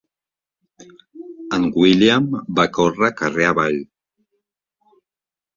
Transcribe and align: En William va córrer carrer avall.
En 1.57 1.67
William 1.83 2.29
va 2.61 2.67
córrer 2.79 3.13
carrer 3.21 3.47
avall. 3.51 3.81